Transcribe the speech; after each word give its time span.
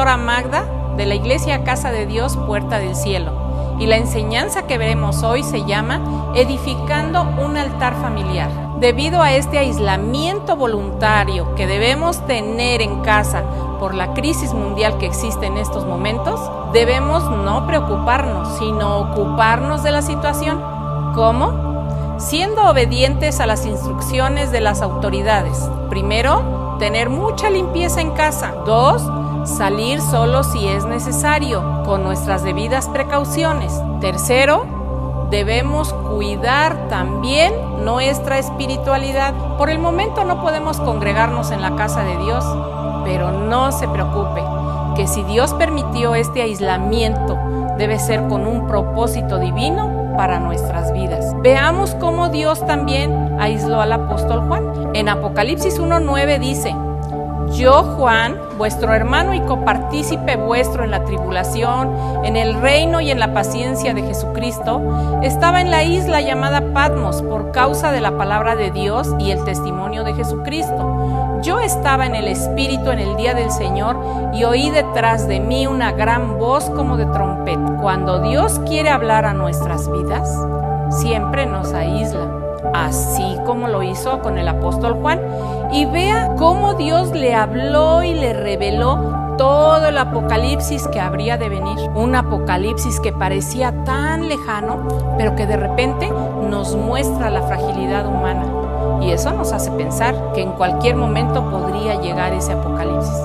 Magda 0.00 0.64
de 0.96 1.04
la 1.04 1.14
Iglesia 1.14 1.62
Casa 1.62 1.90
de 1.90 2.06
Dios 2.06 2.38
Puerta 2.46 2.78
del 2.78 2.96
Cielo 2.96 3.76
y 3.78 3.86
la 3.86 3.96
enseñanza 3.96 4.66
que 4.66 4.78
veremos 4.78 5.22
hoy 5.22 5.42
se 5.42 5.66
llama 5.66 6.32
Edificando 6.34 7.22
un 7.38 7.58
altar 7.58 7.94
familiar. 8.00 8.50
Debido 8.78 9.20
a 9.20 9.32
este 9.32 9.58
aislamiento 9.58 10.56
voluntario 10.56 11.54
que 11.54 11.66
debemos 11.66 12.26
tener 12.26 12.80
en 12.80 13.02
casa 13.02 13.42
por 13.78 13.94
la 13.94 14.14
crisis 14.14 14.54
mundial 14.54 14.96
que 14.96 15.06
existe 15.06 15.44
en 15.44 15.58
estos 15.58 15.84
momentos, 15.84 16.40
debemos 16.72 17.22
no 17.30 17.66
preocuparnos, 17.66 18.58
sino 18.58 19.00
ocuparnos 19.00 19.82
de 19.82 19.90
la 19.92 20.00
situación. 20.00 20.62
¿Cómo? 21.14 22.16
Siendo 22.18 22.70
obedientes 22.70 23.38
a 23.40 23.46
las 23.46 23.66
instrucciones 23.66 24.50
de 24.50 24.62
las 24.62 24.80
autoridades. 24.80 25.68
Primero, 25.90 26.76
tener 26.78 27.10
mucha 27.10 27.50
limpieza 27.50 28.00
en 28.00 28.12
casa. 28.12 28.54
Dos, 28.64 29.02
salir 29.44 30.00
solo 30.00 30.42
si 30.42 30.66
es 30.68 30.84
necesario, 30.84 31.82
con 31.84 32.02
nuestras 32.02 32.42
debidas 32.44 32.88
precauciones. 32.88 33.72
Tercero, 34.00 34.66
debemos 35.30 35.92
cuidar 35.92 36.88
también 36.88 37.52
nuestra 37.84 38.38
espiritualidad. 38.38 39.34
Por 39.56 39.70
el 39.70 39.78
momento 39.78 40.24
no 40.24 40.40
podemos 40.42 40.78
congregarnos 40.80 41.50
en 41.50 41.62
la 41.62 41.76
casa 41.76 42.02
de 42.02 42.16
Dios, 42.18 42.44
pero 43.04 43.30
no 43.30 43.72
se 43.72 43.88
preocupe, 43.88 44.42
que 44.96 45.06
si 45.06 45.22
Dios 45.24 45.54
permitió 45.54 46.14
este 46.14 46.42
aislamiento, 46.42 47.38
debe 47.78 47.98
ser 47.98 48.28
con 48.28 48.46
un 48.46 48.66
propósito 48.66 49.38
divino 49.38 50.14
para 50.16 50.38
nuestras 50.38 50.92
vidas. 50.92 51.34
Veamos 51.40 51.94
cómo 51.94 52.28
Dios 52.28 52.64
también 52.66 53.36
aisló 53.40 53.80
al 53.80 53.92
apóstol 53.92 54.46
Juan. 54.46 54.90
En 54.94 55.08
Apocalipsis 55.08 55.80
1.9 55.80 56.38
dice, 56.40 56.74
yo, 57.52 57.82
Juan, 57.82 58.38
vuestro 58.58 58.94
hermano 58.94 59.34
y 59.34 59.40
copartícipe 59.40 60.36
vuestro 60.36 60.84
en 60.84 60.90
la 60.90 61.04
tribulación, 61.04 62.24
en 62.24 62.36
el 62.36 62.60
reino 62.60 63.00
y 63.00 63.10
en 63.10 63.18
la 63.18 63.34
paciencia 63.34 63.92
de 63.92 64.02
Jesucristo, 64.02 65.20
estaba 65.22 65.60
en 65.60 65.70
la 65.70 65.82
isla 65.82 66.20
llamada 66.20 66.72
Patmos 66.72 67.22
por 67.22 67.50
causa 67.52 67.90
de 67.90 68.00
la 68.00 68.16
palabra 68.16 68.56
de 68.56 68.70
Dios 68.70 69.08
y 69.18 69.30
el 69.30 69.44
testimonio 69.44 70.04
de 70.04 70.14
Jesucristo. 70.14 71.40
Yo 71.42 71.58
estaba 71.60 72.06
en 72.06 72.14
el 72.14 72.28
Espíritu 72.28 72.90
en 72.90 72.98
el 72.98 73.16
día 73.16 73.34
del 73.34 73.50
Señor 73.50 73.96
y 74.32 74.44
oí 74.44 74.70
detrás 74.70 75.26
de 75.26 75.40
mí 75.40 75.66
una 75.66 75.92
gran 75.92 76.38
voz 76.38 76.70
como 76.70 76.96
de 76.96 77.06
trompeta. 77.06 77.78
Cuando 77.80 78.20
Dios 78.20 78.60
quiere 78.66 78.90
hablar 78.90 79.24
a 79.24 79.32
nuestras 79.32 79.90
vidas, 79.90 80.30
siempre 80.90 81.46
nos 81.46 81.72
aísla 81.72 82.49
así 82.74 83.36
como 83.46 83.68
lo 83.68 83.82
hizo 83.82 84.20
con 84.20 84.38
el 84.38 84.48
apóstol 84.48 84.98
Juan. 85.00 85.20
Y 85.72 85.86
vea 85.86 86.34
cómo 86.36 86.74
Dios 86.74 87.10
le 87.10 87.34
habló 87.34 88.02
y 88.02 88.14
le 88.14 88.32
reveló 88.32 89.20
todo 89.38 89.86
el 89.86 89.96
apocalipsis 89.96 90.86
que 90.88 91.00
habría 91.00 91.38
de 91.38 91.48
venir. 91.48 91.78
Un 91.94 92.14
apocalipsis 92.14 93.00
que 93.00 93.12
parecía 93.12 93.72
tan 93.84 94.28
lejano, 94.28 94.86
pero 95.16 95.34
que 95.34 95.46
de 95.46 95.56
repente 95.56 96.12
nos 96.48 96.76
muestra 96.76 97.30
la 97.30 97.42
fragilidad 97.42 98.06
humana. 98.06 98.44
Y 99.00 99.12
eso 99.12 99.32
nos 99.32 99.52
hace 99.52 99.70
pensar 99.70 100.14
que 100.34 100.42
en 100.42 100.52
cualquier 100.52 100.96
momento 100.96 101.48
podría 101.50 102.00
llegar 102.00 102.34
ese 102.34 102.52
apocalipsis. 102.52 103.16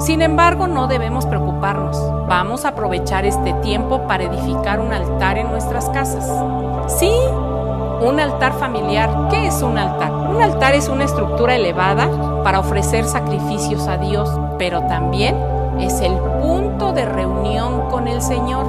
Sin 0.00 0.22
embargo, 0.22 0.66
no 0.66 0.86
debemos 0.88 1.24
preocuparnos. 1.24 1.96
Vamos 2.26 2.64
a 2.64 2.70
aprovechar 2.70 3.24
este 3.24 3.52
tiempo 3.62 4.06
para 4.08 4.24
edificar 4.24 4.80
un 4.80 4.92
altar 4.92 5.38
en 5.38 5.48
nuestras 5.50 5.88
casas. 5.90 6.28
Sí, 6.88 7.12
un 8.00 8.20
altar 8.20 8.52
familiar. 8.54 9.28
¿Qué 9.30 9.46
es 9.46 9.62
un 9.62 9.78
altar? 9.78 10.12
Un 10.12 10.42
altar 10.42 10.74
es 10.74 10.88
una 10.88 11.04
estructura 11.04 11.56
elevada 11.56 12.42
para 12.42 12.60
ofrecer 12.60 13.04
sacrificios 13.04 13.86
a 13.88 13.96
Dios, 13.96 14.30
pero 14.58 14.82
también 14.82 15.36
es 15.80 16.00
el 16.00 16.16
punto 16.40 16.92
de 16.92 17.04
reunión 17.04 17.88
con 17.90 18.08
el 18.08 18.22
Señor, 18.22 18.64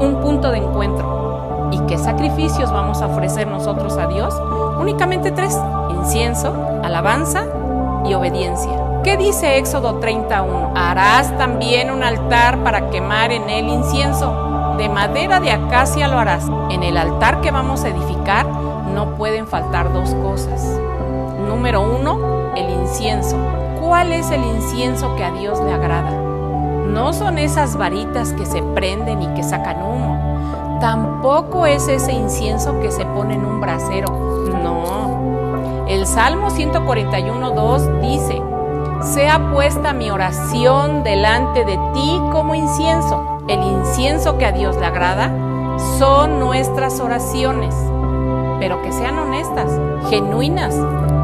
un 0.00 0.20
punto 0.20 0.50
de 0.50 0.58
encuentro. 0.58 1.68
¿Y 1.72 1.78
qué 1.80 1.98
sacrificios 1.98 2.72
vamos 2.72 3.00
a 3.02 3.06
ofrecer 3.06 3.46
nosotros 3.46 3.96
a 3.96 4.06
Dios? 4.06 4.34
Únicamente 4.78 5.30
tres, 5.30 5.58
incienso, 5.90 6.52
alabanza 6.82 7.44
y 8.04 8.14
obediencia. 8.14 8.72
¿Qué 9.04 9.16
dice 9.16 9.56
Éxodo 9.56 9.96
31? 9.96 10.72
Harás 10.74 11.36
también 11.38 11.90
un 11.90 12.02
altar 12.02 12.58
para 12.64 12.90
quemar 12.90 13.32
en 13.32 13.48
él 13.48 13.68
incienso. 13.68 14.49
De 14.80 14.88
madera 14.88 15.40
de 15.40 15.50
acacia 15.50 16.08
lo 16.08 16.18
harás. 16.18 16.50
En 16.70 16.82
el 16.82 16.96
altar 16.96 17.42
que 17.42 17.50
vamos 17.50 17.84
a 17.84 17.88
edificar 17.88 18.46
no 18.46 19.14
pueden 19.16 19.46
faltar 19.46 19.92
dos 19.92 20.14
cosas. 20.14 20.80
Número 21.46 21.82
uno, 21.82 22.50
el 22.56 22.70
incienso. 22.70 23.36
¿Cuál 23.78 24.10
es 24.10 24.30
el 24.30 24.42
incienso 24.42 25.14
que 25.16 25.24
a 25.24 25.32
Dios 25.32 25.60
le 25.60 25.74
agrada? 25.74 26.10
No 26.10 27.12
son 27.12 27.36
esas 27.36 27.76
varitas 27.76 28.32
que 28.32 28.46
se 28.46 28.62
prenden 28.62 29.20
y 29.20 29.26
que 29.34 29.42
sacan 29.42 29.82
humo. 29.82 30.78
Tampoco 30.80 31.66
es 31.66 31.86
ese 31.86 32.12
incienso 32.12 32.80
que 32.80 32.90
se 32.90 33.04
pone 33.04 33.34
en 33.34 33.44
un 33.44 33.60
brasero. 33.60 34.08
No. 34.62 35.84
El 35.88 36.06
Salmo 36.06 36.48
141.2 36.48 38.00
dice, 38.00 38.42
sea 39.02 39.50
puesta 39.52 39.92
mi 39.92 40.10
oración 40.10 41.02
delante 41.02 41.66
de 41.66 41.78
ti 41.92 42.18
como 42.32 42.54
incienso. 42.54 43.39
El 43.50 43.62
incienso 43.62 44.38
que 44.38 44.46
a 44.46 44.52
Dios 44.52 44.76
le 44.76 44.86
agrada 44.86 45.30
son 45.98 46.40
nuestras 46.40 47.00
oraciones 47.00 47.74
pero 48.60 48.82
que 48.82 48.92
sean 48.92 49.18
honestas, 49.18 49.72
genuinas, 50.10 50.74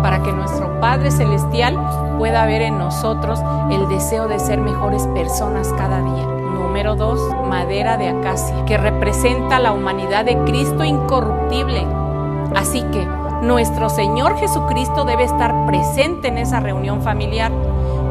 para 0.03 0.23
que 0.23 0.33
nuestro 0.33 0.81
Padre 0.81 1.11
Celestial 1.11 2.17
pueda 2.19 2.47
ver 2.47 2.63
en 2.63 2.79
nosotros 2.79 3.39
el 3.71 3.87
deseo 3.89 4.27
de 4.27 4.41
ser 4.41 4.59
mejores 4.59 5.07
personas 5.09 5.73
cada 5.77 6.01
día. 6.01 6.27
Número 6.27 6.97
dos, 6.97 7.21
madera 7.47 7.99
de 7.99 8.09
acacia, 8.09 8.65
que 8.65 8.79
representa 8.79 9.59
la 9.59 9.73
humanidad 9.73 10.25
de 10.25 10.39
Cristo 10.45 10.83
incorruptible. 10.83 11.87
Así 12.55 12.83
que 12.85 13.07
nuestro 13.43 13.91
Señor 13.91 14.39
Jesucristo 14.39 15.05
debe 15.05 15.25
estar 15.25 15.67
presente 15.67 16.29
en 16.29 16.39
esa 16.39 16.61
reunión 16.61 17.03
familiar, 17.03 17.53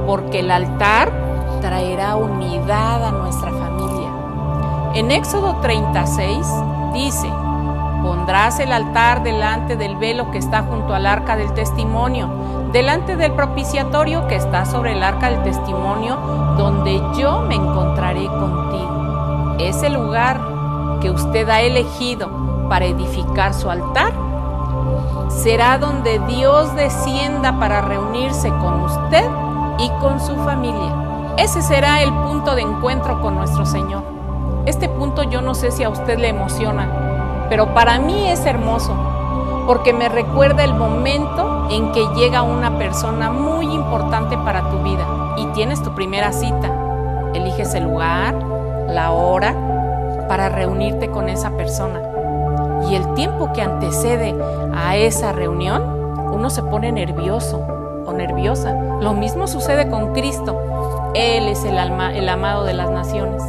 porque 0.05 0.41
el 0.41 0.51
altar 0.51 1.11
traerá 1.61 2.15
unidad 2.15 3.05
a 3.05 3.11
nuestra 3.11 3.49
familia. 3.49 3.84
En 4.95 5.11
Éxodo 5.11 5.57
36 5.57 6.47
dice, 6.93 7.27
Pondrás 8.01 8.61
el 8.61 8.71
altar 8.71 9.23
delante 9.23 9.75
del 9.75 9.97
velo 9.97 10.31
que 10.31 10.37
está 10.37 10.61
junto 10.61 10.93
al 10.93 11.05
arca 11.05 11.35
del 11.35 11.53
testimonio, 11.53 12.29
delante 12.71 13.17
del 13.17 13.33
propiciatorio 13.33 14.25
que 14.27 14.37
está 14.37 14.63
sobre 14.63 14.93
el 14.93 15.03
arca 15.03 15.31
del 15.31 15.43
testimonio, 15.43 16.15
donde 16.57 17.01
yo 17.17 17.41
me 17.41 17.55
encontraré 17.55 18.25
contigo. 18.25 19.57
Ese 19.59 19.89
lugar 19.89 20.39
que 21.01 21.11
usted 21.11 21.49
ha 21.49 21.59
elegido 21.59 22.29
para 22.69 22.85
edificar 22.85 23.53
su 23.53 23.69
altar 23.69 24.13
será 25.27 25.77
donde 25.77 26.19
Dios 26.19 26.73
descienda 26.75 27.59
para 27.59 27.81
reunirse 27.81 28.47
con 28.47 28.79
usted 28.83 29.25
y 29.77 29.89
con 29.99 30.21
su 30.21 30.37
familia. 30.37 31.35
Ese 31.35 31.61
será 31.61 32.01
el 32.01 32.13
punto 32.13 32.55
de 32.55 32.61
encuentro 32.61 33.21
con 33.21 33.35
nuestro 33.35 33.65
Señor. 33.65 34.14
Este 34.65 34.89
punto 34.89 35.23
yo 35.23 35.41
no 35.41 35.53
sé 35.53 35.71
si 35.71 35.83
a 35.83 35.89
usted 35.89 36.17
le 36.17 36.29
emociona, 36.29 37.47
pero 37.49 37.73
para 37.73 37.99
mí 37.99 38.29
es 38.29 38.45
hermoso 38.45 38.95
porque 39.67 39.93
me 39.93 40.09
recuerda 40.09 40.63
el 40.63 40.73
momento 40.73 41.67
en 41.69 41.91
que 41.91 42.05
llega 42.15 42.43
una 42.43 42.77
persona 42.77 43.31
muy 43.31 43.65
importante 43.73 44.37
para 44.37 44.69
tu 44.69 44.83
vida 44.83 45.05
y 45.37 45.45
tienes 45.47 45.81
tu 45.81 45.93
primera 45.93 46.31
cita. 46.31 47.31
Eliges 47.33 47.73
el 47.73 47.83
lugar, 47.83 48.35
la 48.87 49.11
hora 49.11 49.55
para 50.27 50.49
reunirte 50.49 51.09
con 51.09 51.29
esa 51.29 51.51
persona. 51.51 52.01
Y 52.89 52.95
el 52.95 53.13
tiempo 53.15 53.51
que 53.53 53.61
antecede 53.61 54.35
a 54.73 54.95
esa 54.95 55.31
reunión, 55.31 55.83
uno 56.31 56.49
se 56.49 56.61
pone 56.63 56.91
nervioso 56.91 57.65
o 58.05 58.13
nerviosa. 58.13 58.73
Lo 59.01 59.13
mismo 59.13 59.47
sucede 59.47 59.89
con 59.89 60.13
Cristo. 60.13 61.11
Él 61.15 61.47
es 61.47 61.63
el, 61.63 61.77
alma, 61.77 62.15
el 62.15 62.29
amado 62.29 62.63
de 62.63 62.73
las 62.73 62.89
naciones. 62.91 63.43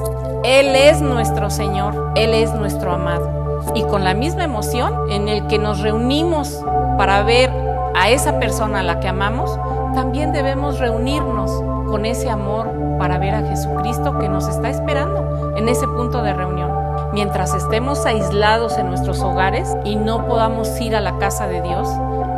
Él 0.46 0.76
es 0.76 1.00
nuestro 1.00 1.50
Señor. 1.50 2.12
Él 2.14 2.32
es 2.32 2.54
nuestro 2.54 2.92
amado 2.92 3.36
y 3.74 3.82
con 3.82 4.04
la 4.04 4.14
misma 4.14 4.44
emoción 4.44 5.10
en 5.10 5.28
el 5.28 5.46
que 5.48 5.58
nos 5.58 5.80
reunimos 5.80 6.62
para 6.96 7.22
ver 7.22 7.50
a 7.94 8.10
esa 8.10 8.38
persona 8.38 8.80
a 8.80 8.82
la 8.82 9.00
que 9.00 9.08
amamos, 9.08 9.58
también 9.94 10.32
debemos 10.32 10.78
reunirnos 10.78 11.50
con 11.88 12.06
ese 12.06 12.30
amor 12.30 12.70
para 12.98 13.18
ver 13.18 13.34
a 13.34 13.42
Jesucristo 13.42 14.18
que 14.18 14.28
nos 14.28 14.46
está 14.48 14.70
esperando 14.70 15.54
en 15.56 15.68
ese 15.68 15.86
punto 15.88 16.22
de 16.22 16.32
reunión. 16.32 16.70
Mientras 17.12 17.54
estemos 17.54 18.04
aislados 18.06 18.78
en 18.78 18.88
nuestros 18.88 19.20
hogares 19.22 19.74
y 19.84 19.96
no 19.96 20.26
podamos 20.26 20.80
ir 20.80 20.94
a 20.94 21.00
la 21.00 21.18
casa 21.18 21.48
de 21.48 21.62
Dios, 21.62 21.88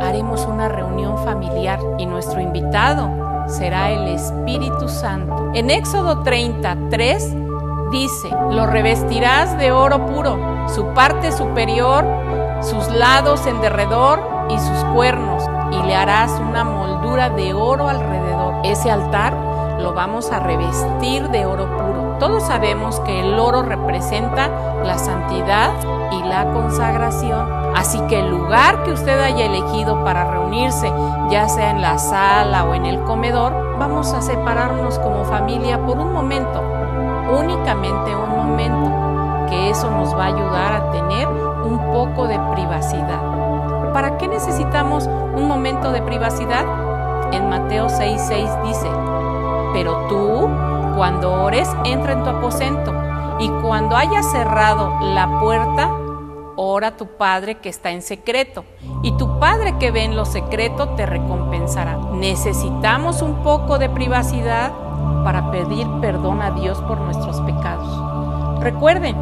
haremos 0.01 0.45
una 0.45 0.67
reunión 0.67 1.17
familiar 1.23 1.79
y 1.97 2.05
nuestro 2.05 2.39
invitado 2.39 3.09
será 3.47 3.91
el 3.91 4.07
Espíritu 4.07 4.87
Santo. 4.87 5.51
En 5.53 5.69
Éxodo 5.69 6.21
33 6.23 7.35
dice, 7.89 8.29
lo 8.51 8.65
revestirás 8.65 9.57
de 9.57 9.71
oro 9.71 10.05
puro, 10.05 10.37
su 10.67 10.85
parte 10.93 11.31
superior, 11.31 12.05
sus 12.61 12.87
lados 12.89 13.45
en 13.45 13.61
derredor 13.61 14.21
y 14.49 14.57
sus 14.59 14.83
cuernos, 14.93 15.43
y 15.71 15.81
le 15.83 15.95
harás 15.95 16.31
una 16.39 16.63
moldura 16.63 17.29
de 17.29 17.53
oro 17.53 17.87
alrededor. 17.87 18.55
Ese 18.63 18.91
altar 18.91 19.33
lo 19.79 19.93
vamos 19.93 20.31
a 20.31 20.39
revestir 20.39 21.29
de 21.29 21.45
oro 21.45 21.65
puro. 21.77 22.17
Todos 22.19 22.43
sabemos 22.43 22.99
que 23.01 23.21
el 23.21 23.39
oro 23.39 23.63
representa 23.63 24.49
la 24.83 24.97
santidad 24.97 25.71
y 26.11 26.21
la 26.23 26.51
consagración. 26.51 27.47
Así 27.75 27.99
que 28.09 28.19
el 28.19 28.29
lugar 28.29 28.83
que 28.83 28.91
usted 28.91 29.21
haya 29.21 29.45
elegido 29.45 30.03
para 30.03 30.29
reunirse, 30.29 30.91
ya 31.29 31.47
sea 31.47 31.69
en 31.69 31.81
la 31.81 31.97
sala 31.97 32.65
o 32.65 32.73
en 32.73 32.85
el 32.85 32.99
comedor, 33.03 33.77
vamos 33.79 34.11
a 34.13 34.21
separarnos 34.21 34.99
como 34.99 35.23
familia 35.23 35.79
por 35.85 35.97
un 35.97 36.11
momento, 36.11 36.61
únicamente 37.31 38.15
un 38.15 38.29
momento, 38.29 39.47
que 39.49 39.69
eso 39.69 39.89
nos 39.89 40.15
va 40.15 40.25
a 40.25 40.27
ayudar 40.27 40.73
a 40.73 40.91
tener 40.91 41.27
un 41.27 41.91
poco 41.91 42.27
de 42.27 42.39
privacidad. 42.53 43.93
¿Para 43.93 44.17
qué 44.17 44.27
necesitamos 44.27 45.07
un 45.07 45.47
momento 45.47 45.91
de 45.91 46.01
privacidad? 46.01 46.65
En 47.31 47.49
Mateo 47.49 47.87
6:6 47.87 48.63
dice, 48.63 48.89
pero 49.73 50.07
tú, 50.07 50.49
cuando 50.95 51.43
ores, 51.43 51.69
entra 51.85 52.13
en 52.13 52.23
tu 52.23 52.29
aposento 52.29 52.93
y 53.39 53.49
cuando 53.61 53.95
hayas 53.95 54.29
cerrado 54.31 54.93
la 55.01 55.39
puerta, 55.39 55.89
ora 56.55 56.87
a 56.87 56.97
tu 56.97 57.05
Padre 57.05 57.59
que 57.59 57.69
está 57.69 57.91
en 57.91 58.01
secreto, 58.01 58.65
y 59.01 59.13
tu 59.13 59.39
Padre 59.39 59.77
que 59.77 59.91
ve 59.91 60.03
en 60.03 60.15
lo 60.15 60.25
secreto 60.25 60.89
te 60.89 61.05
recompensará. 61.05 61.97
Necesitamos 62.11 63.21
un 63.21 63.35
poco 63.43 63.77
de 63.77 63.89
privacidad 63.89 64.71
para 65.29 65.51
pedir 65.51 65.87
perdón 66.01 66.41
a 66.41 66.49
Dios 66.49 66.81
por 66.87 66.99
nuestros 67.01 67.39
pecados. 67.41 67.87
Recuerden 68.61 69.15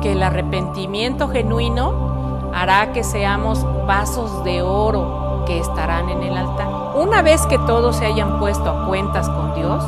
que 0.00 0.12
el 0.12 0.22
arrepentimiento 0.22 1.26
genuino 1.26 2.52
hará 2.54 2.92
que 2.92 3.02
seamos 3.02 3.66
vasos 3.84 4.44
de 4.44 4.62
oro 4.62 5.42
que 5.48 5.58
estarán 5.58 6.08
en 6.08 6.22
el 6.22 6.36
altar. 6.36 6.68
Una 6.94 7.22
vez 7.22 7.44
que 7.46 7.58
todos 7.58 7.96
se 7.96 8.06
hayan 8.06 8.38
puesto 8.38 8.70
a 8.70 8.86
cuentas 8.86 9.28
con 9.28 9.56
Dios, 9.56 9.84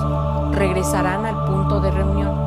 regresarán 0.50 1.26
al 1.26 1.44
punto 1.44 1.78
de 1.80 1.92
reunión 1.92 2.41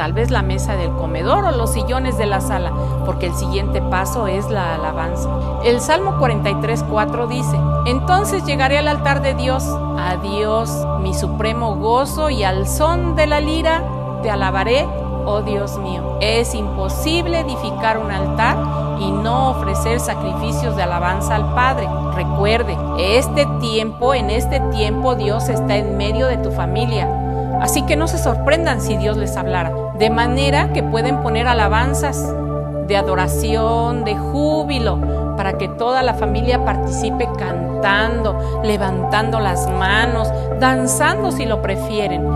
tal 0.00 0.14
vez 0.14 0.30
la 0.30 0.40
mesa 0.40 0.76
del 0.76 0.92
comedor 0.92 1.44
o 1.44 1.50
los 1.50 1.74
sillones 1.74 2.16
de 2.16 2.24
la 2.24 2.40
sala, 2.40 2.72
porque 3.04 3.26
el 3.26 3.34
siguiente 3.34 3.82
paso 3.82 4.28
es 4.28 4.48
la 4.48 4.76
alabanza. 4.76 5.28
El 5.62 5.78
Salmo 5.82 6.12
43.4 6.12 7.28
dice, 7.28 7.60
entonces 7.84 8.46
llegaré 8.46 8.78
al 8.78 8.88
altar 8.88 9.20
de 9.20 9.34
Dios, 9.34 9.62
a 9.98 10.16
Dios 10.16 10.70
mi 11.02 11.12
supremo 11.12 11.76
gozo 11.76 12.30
y 12.30 12.44
al 12.44 12.66
son 12.66 13.14
de 13.14 13.26
la 13.26 13.42
lira 13.42 13.82
te 14.22 14.30
alabaré, 14.30 14.88
oh 15.26 15.42
Dios 15.42 15.76
mío. 15.76 16.16
Es 16.22 16.54
imposible 16.54 17.40
edificar 17.40 17.98
un 17.98 18.10
altar 18.10 18.56
y 19.00 19.10
no 19.10 19.50
ofrecer 19.50 20.00
sacrificios 20.00 20.76
de 20.76 20.82
alabanza 20.82 21.34
al 21.34 21.52
Padre. 21.54 21.86
Recuerde, 22.14 22.74
este 22.96 23.44
tiempo, 23.60 24.14
en 24.14 24.30
este 24.30 24.60
tiempo 24.70 25.14
Dios 25.14 25.50
está 25.50 25.76
en 25.76 25.98
medio 25.98 26.26
de 26.26 26.38
tu 26.38 26.50
familia 26.52 27.20
Así 27.60 27.82
que 27.82 27.94
no 27.94 28.08
se 28.08 28.16
sorprendan 28.16 28.80
si 28.80 28.96
Dios 28.96 29.18
les 29.18 29.36
hablara. 29.36 29.89
De 30.00 30.08
manera 30.08 30.72
que 30.72 30.82
pueden 30.82 31.22
poner 31.22 31.46
alabanzas 31.46 32.34
de 32.88 32.96
adoración, 32.96 34.02
de 34.02 34.16
júbilo, 34.16 34.98
para 35.36 35.58
que 35.58 35.68
toda 35.68 36.02
la 36.02 36.14
familia 36.14 36.64
participe 36.64 37.28
cantando, 37.38 38.62
levantando 38.64 39.40
las 39.40 39.68
manos, 39.68 40.32
danzando 40.58 41.30
si 41.30 41.44
lo 41.44 41.60
prefieren, 41.60 42.26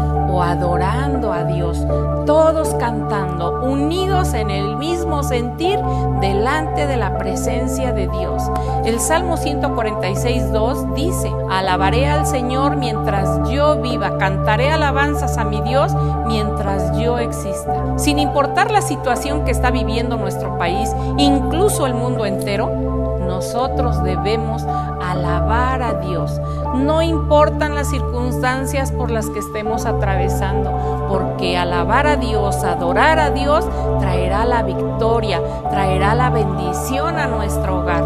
adorando 0.43 1.33
a 1.33 1.45
Dios, 1.45 1.87
todos 2.27 2.75
cantando, 2.75 3.63
unidos 3.63 4.35
en 4.35 4.51
el 4.51 4.77
mismo 4.77 5.23
sentir 5.23 5.79
delante 6.21 6.87
de 6.87 6.97
la 6.97 7.17
presencia 7.19 7.93
de 7.93 8.09
Dios. 8.09 8.43
El 8.85 9.01
Salmo 9.01 9.37
146.2 9.37 10.95
dice, 10.95 11.31
alabaré 11.51 12.07
al 12.07 12.27
Señor 12.27 12.77
mientras 12.77 13.49
yo 13.51 13.81
viva, 13.81 14.19
cantaré 14.19 14.71
alabanzas 14.71 15.39
a 15.39 15.45
mi 15.45 15.61
Dios 15.63 15.93
mientras 16.27 16.97
yo 16.99 17.19
exista. 17.19 17.99
Sin 17.99 18.19
importar 18.19 18.71
la 18.71 18.83
situación 18.83 19.45
que 19.45 19.51
está 19.51 19.71
viviendo 19.71 20.17
nuestro 20.17 20.59
país, 20.59 20.91
incluso 21.19 21.87
el 21.87 21.95
mundo 21.95 22.27
entero, 22.27 22.94
nosotros 23.27 24.03
debemos 24.03 24.65
alabar 24.65 25.83
a 25.83 25.95
Dios. 25.95 26.41
No 26.75 27.03
importan 27.03 27.75
las 27.75 27.89
circunstancias 27.89 28.93
por 28.93 29.11
las 29.11 29.29
que 29.31 29.39
estemos 29.39 29.87
atravesando, 29.87 31.07
porque 31.09 31.57
alabar 31.57 32.07
a 32.07 32.17
Dios, 32.17 32.65
adorar 32.65 33.19
a 33.19 33.31
Dios, 33.31 33.67
traerá 34.01 34.45
la 34.45 34.63
victoria, 34.63 35.41
traerá 35.71 36.15
la 36.15 36.31
bendición 36.31 37.19
a 37.19 37.27
nuestro 37.27 37.81
hogar. 37.81 38.05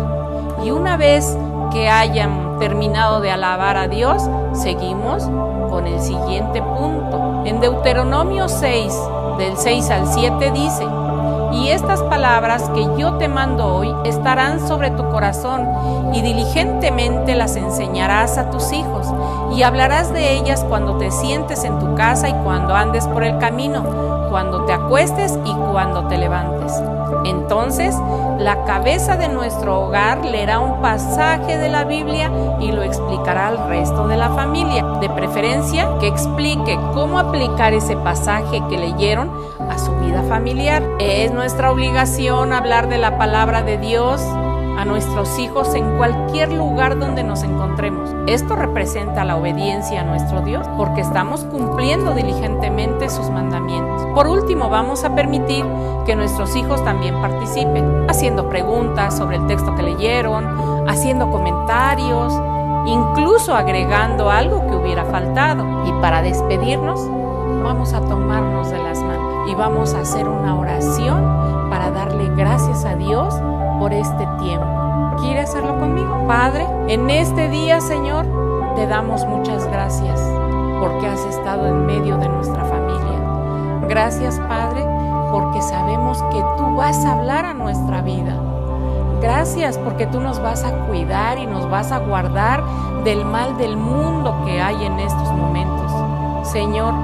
Y 0.64 0.70
una 0.70 0.96
vez 0.96 1.36
que 1.72 1.88
hayan 1.88 2.58
terminado 2.58 3.20
de 3.20 3.30
alabar 3.30 3.76
a 3.76 3.88
Dios, 3.88 4.28
seguimos 4.52 5.24
con 5.70 5.86
el 5.86 6.00
siguiente 6.00 6.62
punto. 6.62 7.42
En 7.44 7.60
Deuteronomio 7.60 8.48
6, 8.48 8.94
del 9.38 9.56
6 9.56 9.90
al 9.90 10.06
7 10.06 10.50
dice, 10.50 10.84
y 11.52 11.68
estas 11.68 12.02
palabras 12.02 12.70
que 12.74 12.86
yo 12.96 13.14
te 13.14 13.28
mando 13.28 13.66
hoy 13.66 13.94
estarán 14.04 14.66
sobre 14.66 14.90
tu 14.90 15.08
corazón 15.08 15.66
y 16.12 16.22
diligentemente 16.22 17.34
las 17.34 17.56
enseñarás 17.56 18.38
a 18.38 18.50
tus 18.50 18.72
hijos 18.72 19.06
y 19.54 19.62
hablarás 19.62 20.12
de 20.12 20.34
ellas 20.34 20.64
cuando 20.68 20.98
te 20.98 21.10
sientes 21.10 21.64
en 21.64 21.78
tu 21.78 21.94
casa 21.94 22.28
y 22.28 22.34
cuando 22.44 22.74
andes 22.74 23.06
por 23.06 23.24
el 23.24 23.38
camino, 23.38 24.28
cuando 24.30 24.64
te 24.64 24.72
acuestes 24.72 25.38
y 25.44 25.52
cuando 25.72 26.06
te 26.08 26.18
levantes. 26.18 26.72
Entonces, 27.24 27.96
la 28.38 28.64
cabeza 28.64 29.16
de 29.16 29.28
nuestro 29.28 29.80
hogar 29.80 30.24
leerá 30.24 30.60
un 30.60 30.80
pasaje 30.80 31.58
de 31.58 31.68
la 31.68 31.84
Biblia 31.84 32.30
y 32.60 32.70
lo 32.70 32.82
explicará 32.82 33.48
al 33.48 33.68
resto 33.68 34.06
de 34.06 34.16
la 34.16 34.30
familia. 34.30 34.84
De 35.00 35.08
preferencia, 35.08 35.88
que 36.00 36.06
explique 36.06 36.78
cómo 36.94 37.18
aplicar 37.18 37.74
ese 37.74 37.96
pasaje 37.96 38.62
que 38.70 38.78
leyeron 38.78 39.30
a 39.68 39.78
su 39.78 39.92
vida 39.96 40.22
familiar. 40.22 40.82
Es 41.00 41.32
nuestra 41.32 41.72
obligación 41.72 42.52
hablar 42.52 42.88
de 42.88 42.98
la 42.98 43.18
palabra 43.18 43.62
de 43.62 43.76
Dios 43.78 44.22
a 44.78 44.84
nuestros 44.84 45.40
hijos 45.40 45.74
en 45.74 45.96
cualquier 45.96 46.52
lugar 46.52 47.00
donde 47.00 47.24
nos 47.24 47.42
encontremos. 47.42 48.14
Esto 48.28 48.54
representa 48.54 49.24
la 49.24 49.36
obediencia 49.36 50.02
a 50.02 50.04
nuestro 50.04 50.40
Dios 50.42 50.68
porque 50.76 51.00
estamos 51.00 51.42
cumpliendo 51.46 52.14
diligentemente 52.14 53.10
sus 53.10 53.28
mandamientos. 53.28 54.06
Por 54.14 54.28
último, 54.28 54.70
vamos 54.70 55.02
a 55.02 55.16
permitir 55.16 55.64
que 56.06 56.14
nuestros 56.14 56.54
hijos 56.54 56.84
también 56.84 57.20
participen, 57.20 58.06
haciendo 58.08 58.48
preguntas 58.48 59.16
sobre 59.18 59.38
el 59.38 59.48
texto 59.48 59.74
que 59.74 59.82
leyeron, 59.82 60.88
haciendo 60.88 61.28
comentarios, 61.28 62.32
incluso 62.86 63.56
agregando 63.56 64.30
algo 64.30 64.64
que 64.68 64.76
hubiera 64.76 65.04
faltado. 65.06 65.64
Y 65.86 65.92
para 66.00 66.22
despedirnos, 66.22 67.00
vamos 67.64 67.94
a 67.94 68.00
tomarnos 68.00 68.70
de 68.70 68.78
las 68.78 69.02
manos 69.02 69.50
y 69.50 69.56
vamos 69.56 69.94
a 69.94 70.00
hacer 70.02 70.28
una 70.28 70.56
oración 70.56 71.68
para 71.68 71.90
darle 71.90 72.30
gracias 72.36 72.84
a 72.84 72.94
Dios 72.94 73.34
por 73.78 73.92
este 73.92 74.26
tiempo. 74.40 74.66
¿Quiere 75.20 75.40
hacerlo 75.40 75.78
conmigo? 75.78 76.26
Padre, 76.26 76.66
en 76.88 77.10
este 77.10 77.48
día, 77.48 77.80
Señor, 77.80 78.26
te 78.76 78.86
damos 78.86 79.24
muchas 79.26 79.66
gracias 79.66 80.20
porque 80.80 81.06
has 81.06 81.24
estado 81.24 81.66
en 81.66 81.86
medio 81.86 82.16
de 82.18 82.28
nuestra 82.28 82.64
familia. 82.64 83.18
Gracias, 83.88 84.38
Padre, 84.48 84.84
porque 85.32 85.60
sabemos 85.62 86.22
que 86.30 86.42
tú 86.56 86.76
vas 86.76 87.04
a 87.04 87.14
hablar 87.14 87.44
a 87.44 87.54
nuestra 87.54 88.02
vida. 88.02 88.34
Gracias 89.20 89.78
porque 89.78 90.06
tú 90.06 90.20
nos 90.20 90.40
vas 90.40 90.62
a 90.62 90.72
cuidar 90.86 91.38
y 91.38 91.46
nos 91.46 91.68
vas 91.68 91.90
a 91.90 91.98
guardar 91.98 92.62
del 93.02 93.24
mal 93.24 93.56
del 93.58 93.76
mundo 93.76 94.42
que 94.44 94.60
hay 94.60 94.84
en 94.84 94.98
estos 95.00 95.32
momentos. 95.32 95.92
Señor, 96.48 96.94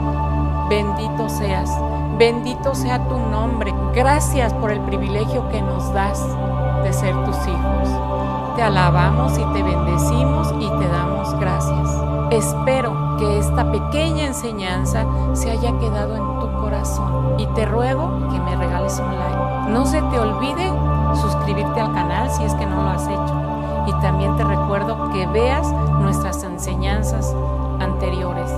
bendito 0.68 1.28
seas, 1.28 1.70
bendito 2.18 2.74
sea 2.74 3.00
tu 3.08 3.18
nombre. 3.18 3.74
Gracias 3.94 4.54
por 4.54 4.70
el 4.70 4.80
privilegio 4.80 5.48
que 5.48 5.60
nos 5.60 5.92
das 5.92 6.24
de 6.84 6.92
ser 6.92 7.14
tus 7.24 7.36
hijos. 7.48 7.88
Te 8.56 8.62
alabamos 8.62 9.36
y 9.38 9.44
te 9.52 9.62
bendecimos 9.62 10.54
y 10.60 10.68
te 10.68 10.88
damos 10.88 11.34
gracias. 11.40 11.90
Espero 12.30 13.16
que 13.18 13.38
esta 13.38 13.70
pequeña 13.72 14.26
enseñanza 14.26 15.04
se 15.32 15.50
haya 15.50 15.76
quedado 15.78 16.14
en 16.14 16.40
tu 16.40 16.60
corazón 16.60 17.34
y 17.38 17.46
te 17.48 17.64
ruego 17.64 18.28
que 18.30 18.38
me 18.38 18.54
regales 18.56 19.00
un 19.00 19.18
like. 19.18 19.70
No 19.70 19.86
se 19.86 20.00
te 20.02 20.20
olvide 20.20 20.70
suscribirte 21.16 21.80
al 21.80 21.92
canal 21.94 22.30
si 22.30 22.44
es 22.44 22.54
que 22.54 22.66
no 22.66 22.82
lo 22.82 22.90
has 22.90 23.08
hecho. 23.08 23.34
Y 23.86 23.92
también 24.00 24.36
te 24.36 24.44
recuerdo 24.44 25.10
que 25.10 25.26
veas 25.26 25.66
nuestras 26.00 26.42
enseñanzas 26.44 27.34
anteriores. 27.80 28.50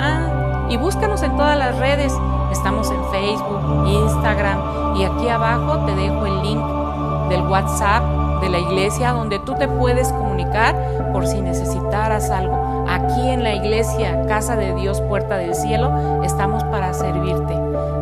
Ah, 0.00 0.66
y 0.68 0.76
búscanos 0.76 1.22
en 1.22 1.36
todas 1.36 1.58
las 1.58 1.78
redes. 1.78 2.12
Estamos 2.52 2.90
en 2.90 3.02
Facebook, 3.10 3.86
Instagram 3.86 4.96
y 4.96 5.04
aquí 5.04 5.28
abajo 5.28 5.78
te 5.86 5.94
dejo 5.94 6.26
el 6.26 6.42
link 6.42 6.79
del 7.30 7.42
WhatsApp 7.42 8.42
de 8.42 8.50
la 8.50 8.58
iglesia 8.58 9.12
donde 9.12 9.38
tú 9.38 9.54
te 9.54 9.68
puedes 9.68 10.08
comunicar 10.08 11.10
por 11.12 11.26
si 11.26 11.40
necesitaras 11.40 12.30
algo. 12.30 12.84
Aquí 12.88 13.28
en 13.28 13.42
la 13.42 13.54
iglesia, 13.54 14.26
Casa 14.26 14.56
de 14.56 14.74
Dios, 14.74 15.00
Puerta 15.02 15.36
del 15.36 15.54
Cielo, 15.54 16.22
estamos 16.24 16.64
para 16.64 16.92
servirte. 16.92 17.54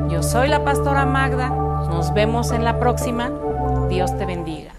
Yo 0.09 0.23
soy 0.23 0.49
la 0.49 0.65
pastora 0.65 1.05
Magda. 1.05 1.51
Nos 1.51 2.13
vemos 2.15 2.51
en 2.51 2.65
la 2.65 2.79
próxima. 2.79 3.31
Dios 3.89 4.17
te 4.17 4.27
bendiga. 4.27 4.73